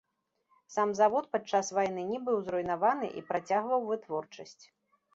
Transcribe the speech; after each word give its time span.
Сам 0.75 0.93
завод 0.99 1.27
падчас 1.35 1.69
вайны 1.79 2.07
не 2.13 2.23
быў 2.31 2.37
зруйнаваны 2.49 3.13
і 3.23 3.27
працягваў 3.31 3.89
вытворчасць. 3.95 4.61